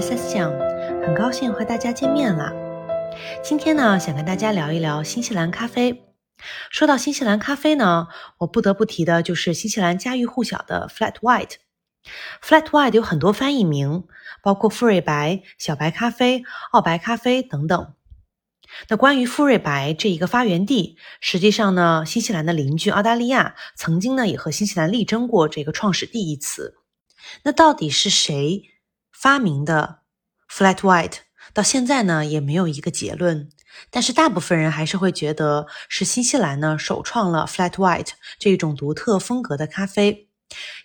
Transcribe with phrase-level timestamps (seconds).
[0.00, 0.50] SS 酱，
[1.04, 2.50] 很高兴和大家见面了。
[3.44, 6.14] 今天呢，想跟大家聊一聊新西兰咖啡。
[6.70, 8.08] 说到新西兰咖啡呢，
[8.38, 11.56] 我不得不提的就是新西兰家喻户晓的 Flat White。
[12.42, 14.04] Flat White 有很多翻译名，
[14.42, 17.92] 包括馥芮白、小白咖啡、澳白咖啡等等。
[18.88, 26.76] 那关于馥芮白这一个发源地，实际上呢，新西兰的邻居澳大利亚曾经呢也和新西兰力争过这个创始地一词。
[27.42, 28.69] 那到底是谁
[29.20, 29.98] 发明的
[30.50, 31.18] Flat White？
[31.52, 33.50] 到现在呢也没有一个结论。
[33.90, 40.30] 但是大部分人还是会觉得是新西兰呢首创了 Flat White 这一种独特风格的咖啡。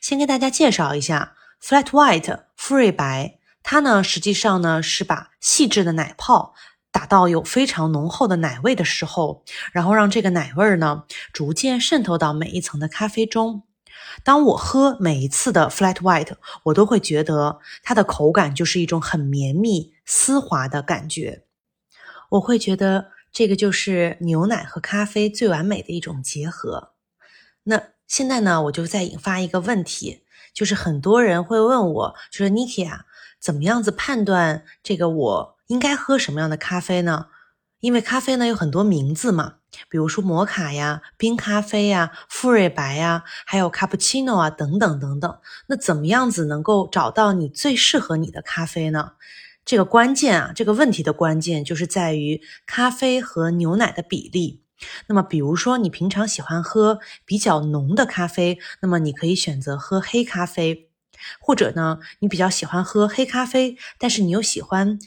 [0.02, 6.54] 先给大家介绍一下 Flat White 馥芮白，它呢实际上呢是把细致的奶泡。
[6.92, 9.44] 打到有非常浓厚的奶味的时候，
[9.74, 13.64] 然后让这个奶味儿呢逐渐渗透到每一层的咖啡中。
[14.24, 21.44] 当我喝每一次的 Flat White，我都会觉得它的口感就是一种很绵密、丝滑的感觉。
[22.30, 26.92] 我会觉得这个就是牛奶和咖啡最完美的一种结合。
[27.64, 33.06] 那现在呢，我就在引发一个问题，就是很多人会问我，就是 Niki 啊，
[33.40, 35.56] 怎么样子判断这个我？
[35.68, 37.28] 应该喝什么样的咖啡呢？
[37.86, 39.58] 因为咖啡呢有很多名字嘛，
[39.90, 45.38] 比如说摩卡呀、冰咖啡呀、馥芮白呀，还有卡布奇诺啊等等等等。
[45.68, 49.12] 那怎么样子能够找到你最适合你的咖啡呢？
[49.64, 54.64] 这个关键啊，这个问题的关键就是在于咖啡和牛奶的比例。
[55.06, 60.88] 那么，比如说你平常喜欢喝比较浓的咖啡，那么你可以选择喝黑咖啡；
[61.40, 64.98] 或者呢，你比较喜欢喝黑咖啡，但是你又喜欢。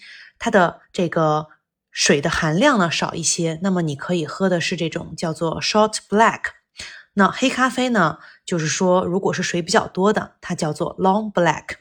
[0.40, 1.48] 它的这个
[1.90, 6.40] 水的含量呢少一些，那么你可以喝的是这种叫做 short black。
[7.14, 11.76] 那黑咖啡呢，就是说如果是水比较多的，它叫做 long black。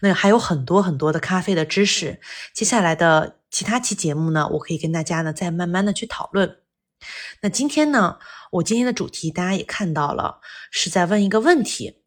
[0.00, 2.20] 那还有很多很多的咖啡的知识，
[2.52, 6.58] 接下来的其他期节目呢，我可以跟大家呢再慢慢的去讨论。
[7.40, 8.18] 那今天呢，
[8.52, 10.40] 我今天的主题大家也看到了，
[10.70, 12.02] 是在问一个问题：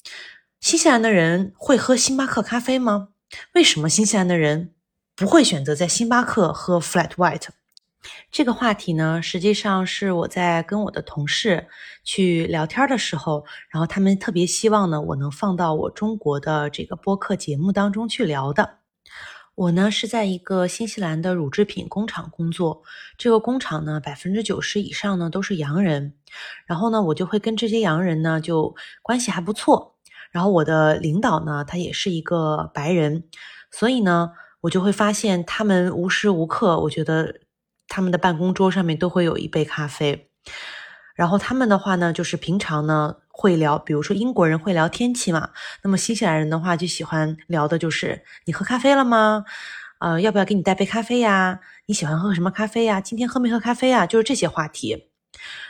[0.60, 3.10] 新西兰的人会喝星巴克咖啡吗？
[3.54, 4.74] 为什么新西兰的人？
[5.18, 7.48] 不会选择在星巴克喝 Flat White
[8.32, 11.68] 这个话题呢，实际上是我在跟我的同事
[12.04, 18.78] 去聊天的时候，然后他们特别希望呢，我能放到我中国的这个播客节目当中去聊的。
[19.56, 22.84] 我呢是在一个新西兰的乳制品工厂工作，
[23.18, 26.14] 这个工厂呢百分之九十以上呢都是洋人，
[26.68, 29.96] 然后呢我就会跟这些洋人呢就关系还不错，
[30.30, 33.24] 然后我的领导呢他也是一个白人，
[33.72, 34.30] 所以呢。
[34.62, 37.42] 我就会发现，他们无时无刻，我觉得
[37.88, 40.30] 他们的办公桌上面都会有一杯咖啡。
[41.16, 45.50] 然后他们的话呢，就是平常呢会聊，比如说英国人会聊天气嘛，
[45.84, 49.46] 那么新西兰人的话就喜欢聊的就是你喝咖啡了吗？
[50.00, 51.60] 呃，要不要给你带杯咖啡呀？
[51.88, 53.02] 你喜欢喝什么咖啡呀？
[53.02, 54.06] 今天喝没喝咖啡呀？
[54.06, 55.10] 就是这些话题。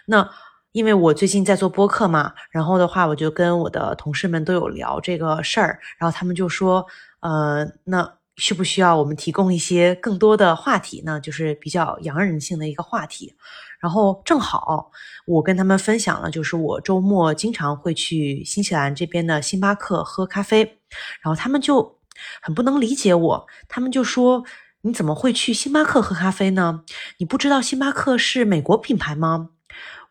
[0.08, 0.30] 那
[0.74, 6.86] 因为我最近在做播客嘛，然后的话我就跟我的同事们都有聊这个事儿，然后他们就说，
[7.22, 8.18] 呃，那。
[8.38, 11.20] 需不需要我们提供一些更多的话题呢？
[11.20, 13.36] 就是比较洋人性的一个话题。
[13.80, 14.92] 然后正好
[15.26, 20.80] 我跟他们分享了，就是我周末经常会去新西兰这边的星巴克喝咖啡。
[21.22, 22.00] 然后他们就
[22.42, 24.44] 很不能理解我，他们就说
[24.82, 26.84] ：“你怎么会去星巴克喝咖啡呢？
[27.18, 29.50] 你不知道星巴克是美国品牌吗？”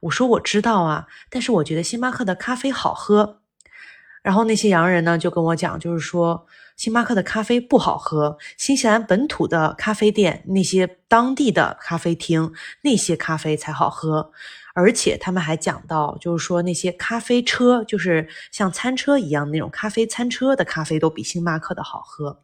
[0.00, 3.40] 我说：“我知道啊，但是我觉得星巴克的咖啡好喝。”
[4.22, 6.46] 然后那些洋人呢就跟我讲，就是说。
[6.76, 14.30] 星巴克的咖啡不好喝，新西兰本土的咖啡店那些当地的咖啡厅那些咖啡才好喝，
[14.74, 22.42] 而且他们还讲到，就是说那些咖啡车，就是像餐车一样那种咖啡餐车的咖啡都比星巴克的好喝。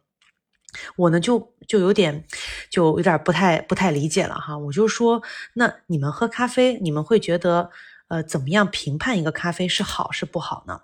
[0.95, 2.25] 我呢就就有点
[2.71, 5.21] 就有点不太不太理解了哈，我就说
[5.53, 7.69] 那你们喝咖啡，你们会觉得
[8.07, 10.81] 呃怎么样评判一个咖啡是好是不好呢？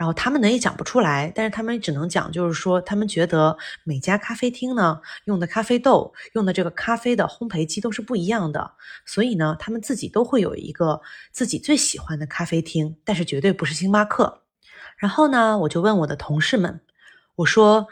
[0.00, 3.54] 然后他们呢也讲不出来，但是他们只能讲，就是说他们觉得
[3.84, 8.72] 每家咖啡厅呢用的咖啡豆、用的这个咖啡的烘焙机都是不一样的，
[9.04, 11.02] 所以呢他们自己都会有一个
[11.32, 14.40] 自己最喜欢的咖啡厅，但是绝对不是星巴克。
[14.96, 16.80] 然后呢我就问我的同事们，
[17.34, 17.86] 我说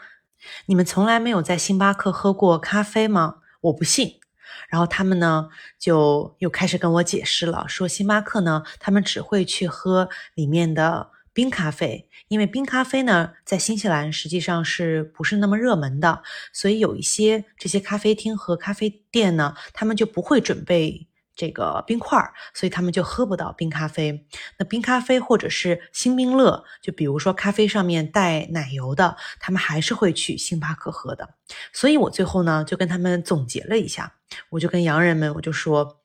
[0.65, 3.35] 你们从来没有在星巴克喝过咖啡吗？
[3.61, 4.19] 我不信。
[4.67, 5.47] 然后他们呢
[5.77, 11.11] 就又开始跟我解释了，说星巴克呢他们只会去喝里面的。
[11.39, 16.21] 冰咖啡，因为冰咖啡呢，在新西兰实际上是不是那么热门的，
[16.51, 21.07] 所以有一些这些咖啡厅和咖啡店呢，他们就不会准备
[21.37, 24.27] 这个冰块儿，所以他们就喝不到冰咖啡。
[24.57, 31.35] 那冰咖啡或者是星冰乐，就比如说咖啡上面带奶油的，他们还是会去星巴克喝的。
[31.71, 34.15] 所以我最后呢就跟他们总结了一下，
[34.49, 36.01] 我就跟洋人们我就说，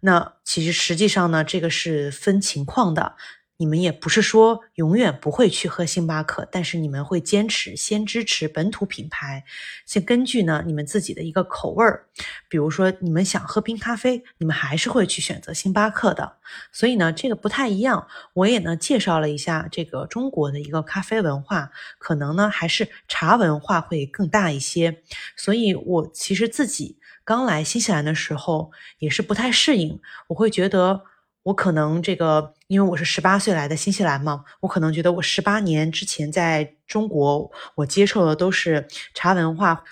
[0.00, 3.14] 那其实实际上呢这个是分情况的。
[3.62, 9.44] 你们也不是说永远不会去喝星巴克，但是你们会坚持先支持本土品牌，
[9.86, 12.06] 先根据呢你们自己的一个口味儿，
[12.48, 16.38] 比如说你们想喝冰咖啡，你们还是会去选择星巴克的。
[16.72, 18.08] 所以呢，这个不太一样。
[18.32, 21.70] 我也呢介绍了一下这个中国的一个咖啡文化，
[22.00, 25.04] 可能呢还是茶文化会更大一些。
[25.36, 31.04] 所以我其实自己刚来新西兰的时候也是不太适应，我会觉得。
[31.44, 39.82] 我可能这个，因为我是十八岁来的新西兰嘛，我可能觉得我十八年之前在中国，我接受的都是茶文化，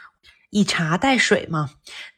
[0.51, 1.71] 以茶代水嘛，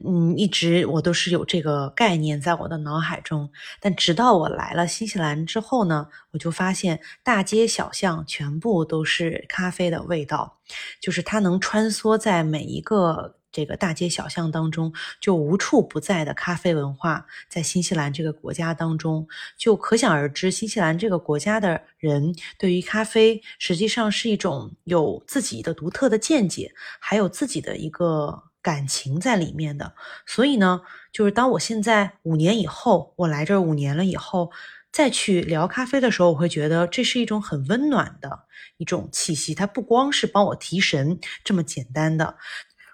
[0.04, 3.50] 嗯，一直我都是有这个概念在我的脑海中。
[3.80, 10.58] 但直到我来了新西兰之后呢，我就发现大街小巷全部都是咖啡的味道，
[11.00, 13.36] 就是它能穿梭在每一个。
[13.52, 29.92] 这个大街小巷当中，就无处不在的咖啡文化，在新西兰这个国家当中，就可想而知，新西兰这个国家的人对于咖啡，实际上是一种有自己的独特的见解，还有自己的一个感情在里面的。
[30.24, 30.80] 所以呢，
[31.12, 34.50] 就是当我现在五年以后，我来这五年了以后，
[34.90, 38.44] 再去聊咖啡的时候，我会觉得这是一种很温暖的
[38.76, 42.36] 一种气息，它不光是帮我提神这么简单的。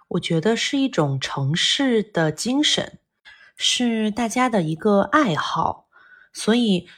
[0.08, 2.98] 我觉得是一种城市的精神，
[3.56, 5.86] 是大家的一个爱好，
[6.32, 6.88] 所以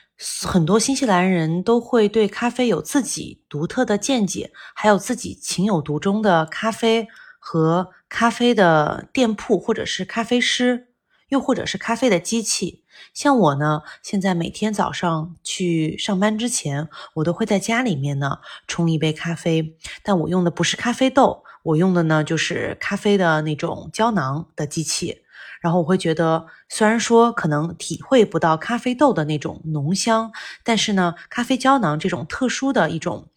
[0.42, 7.08] 很多新西兰人都会对咖啡有自己独特的见解，还有自己情有独钟的咖啡
[7.38, 10.92] 和咖啡的店铺，或者是咖啡师，
[11.30, 12.79] 又或者是咖啡的机器。
[13.14, 21.44] 像我呢，现在每天早上去上班之前，我都会在家里面呢冲一杯咖啡，但我用的不是咖啡豆。
[21.62, 25.22] 我用的呢就是咖啡的那种胶囊的机器，
[25.60, 30.32] 然后我会觉得，虽然说可能体会不到咖啡豆的那种浓香，
[30.64, 33.28] 但是呢，咖啡胶囊这种特殊的一种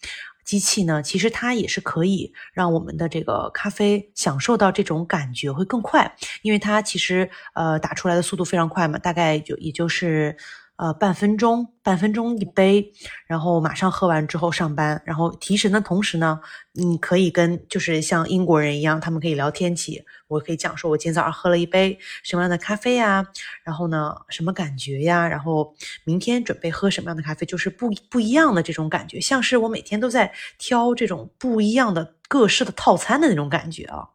[0.44, 10.36] 机器呢，其实它也是可以让我们的这个咖啡享受到这种感觉会更快，因为它其实呃打出来的速度非常快嘛，大概就也就是。
[10.76, 12.92] 呃，半分钟，半分钟一杯，
[13.28, 16.40] 然后马上喝完之后上班，然后提神的同时呢，
[16.72, 23.24] 你可以跟就是像英国人一样，他们可以聊天起，我可以讲说，我今天早上喝了一杯什么样的咖啡呀，
[23.64, 25.76] 然后呢，什么感觉呀，然后
[26.06, 34.10] 明天准备喝什么样的咖啡，就是不不一样的这种感觉，像是我每天都在挑这种不一样的各式的套餐的那种感觉啊。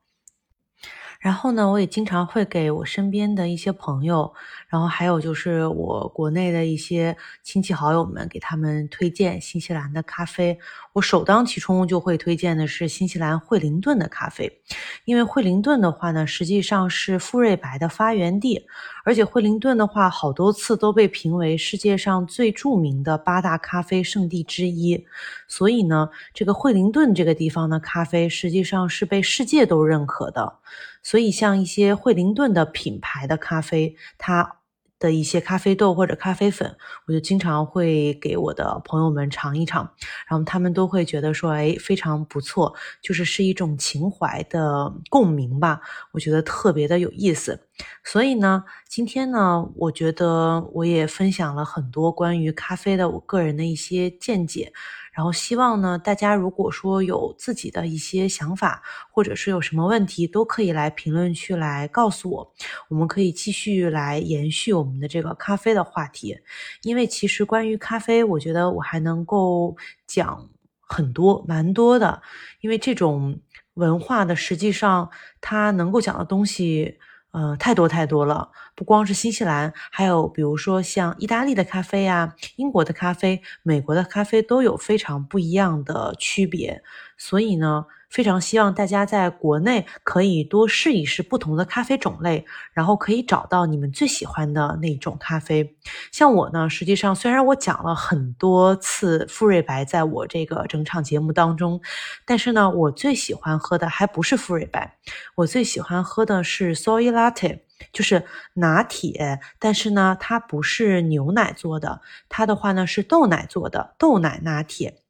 [1.19, 4.33] 然后呢，我也经常会给我身边的一些朋友，
[4.69, 10.59] 然后还有就是我国内的一些亲戚好友们，给他们推荐新西兰的咖啡。
[10.93, 14.61] 我首当其冲就会推荐的是新西兰惠灵顿的咖啡，
[15.05, 18.67] 因为惠灵顿的话呢，实际上是馥芮白的发源地，
[19.09, 25.03] 而且惠灵顿的话，好多次都被评为世界上最著名的八大咖啡圣地之一。
[25.47, 30.57] 所以呢，这个惠灵顿这个地方的咖啡实际上是被世界都认可的。
[31.03, 34.58] 所以像一些惠灵顿的品牌的咖啡，它。
[34.99, 39.89] 的一些咖啡豆或者咖啡粉，我就经常会给我的朋友们尝一尝，
[40.29, 45.81] 然后他们都会觉得说，哎，非常不错，就是是一种情怀的共鸣吧，
[46.13, 47.67] 我觉得特别的有意思。
[48.03, 54.73] 所以呢，今天呢，我觉得我也分享了很多关于咖啡的我个人的一些见解。
[55.19, 62.55] 然后希望呢，大家如果说有自己的一些想法，或者是有什么问题，都可以来评论区来告诉我，
[62.89, 66.39] 我们可以继续来延续我们的这个咖啡的话题。
[66.83, 70.49] 因为其实关于咖啡，我觉得我还能够讲
[70.83, 72.23] 很多，蛮多的。
[72.61, 73.41] 因为这种
[73.75, 75.11] 文化的，实际上
[75.41, 76.97] 它能够讲的东西。
[77.33, 86.83] 呃，太多太多了，不光是新西兰，还有比如说像意大利的咖啡啊、英国的咖啡、美国的咖啡都有非常不一样的区别，
[87.17, 87.85] 所以呢。
[88.09, 95.77] 非常希望大家在国内可以多试一试不同的咖啡种类，然后可以找到你们最喜欢的那种咖啡。
[96.11, 101.81] 像我呢，实际上虽然我讲了很多次馥芮白，在我这个整场节目当中，
[102.25, 104.99] 但是呢，我最喜欢喝的还不是馥芮白，
[105.35, 107.61] 我最喜欢喝的是 soy latte，
[107.93, 108.25] 就是
[108.55, 115.03] 拿铁，但是呢，它不是牛奶做的，它的话呢是豆奶做的豆奶拿铁。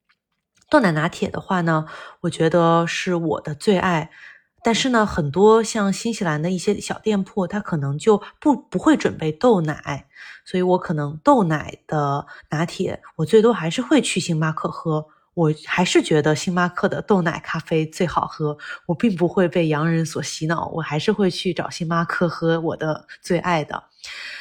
[0.70, 1.86] 豆奶拿铁的话呢，
[2.20, 4.10] 我觉得是我的最爱。
[4.62, 10.06] 但是呢，很多像新西兰的一些小店铺，它可能就不不会准备豆奶，
[10.44, 15.06] 所以我可能豆奶的拿铁，我最多还是会去星巴克喝。
[15.38, 23.84] 我还是觉得星巴克的豆奶咖啡最好喝，我并不会被洋人所洗脑，我还是会去找星巴克喝我的最爱的。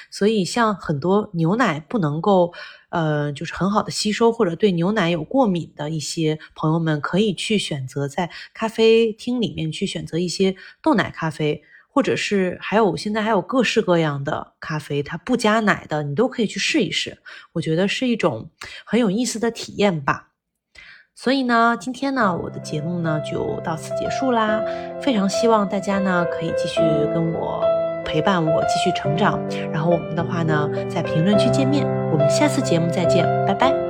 [0.10, 2.52] 所以，像很多牛奶不能够，
[2.90, 17.20] 呃，就是很好的吸收，或者对牛奶有过敏的一些朋友们，可以去选择在咖啡厅里面去选择一些豆奶咖啡，或者是还有现在还有各式各样的咖啡，它不加奶的，你都可以去试一试。
[17.52, 18.50] 我觉得是一种
[18.84, 20.27] 很有意思的体验吧。
[21.20, 24.62] 所以呢，今天呢，我的节目呢就到此结束啦。
[25.02, 26.80] 非常希望大家呢可以继续
[27.12, 27.66] 跟我
[28.06, 29.40] 陪伴我，继续成长。
[29.74, 31.88] 然后我们的话呢，在评论区见面。
[32.12, 33.87] 我们下次节目再见，拜拜。